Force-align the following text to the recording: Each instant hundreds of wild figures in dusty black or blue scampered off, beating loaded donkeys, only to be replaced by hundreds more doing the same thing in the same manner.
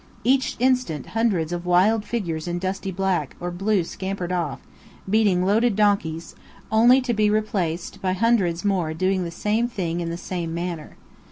Each 0.23 0.55
instant 0.59 1.05
hundreds 1.13 1.51
of 1.53 1.67
wild 1.67 2.05
figures 2.05 2.47
in 2.47 2.57
dusty 2.57 2.89
black 2.89 3.35
or 3.39 3.51
blue 3.51 3.83
scampered 3.83 4.31
off, 4.31 4.59
beating 5.07 5.45
loaded 5.45 5.75
donkeys, 5.75 6.33
only 6.71 7.01
to 7.01 7.13
be 7.13 7.29
replaced 7.29 8.01
by 8.01 8.13
hundreds 8.13 8.65
more 8.65 8.95
doing 8.95 9.23
the 9.25 9.29
same 9.29 9.67
thing 9.67 9.99
in 9.99 10.09
the 10.09 10.17
same 10.17 10.55
manner. 10.55 10.97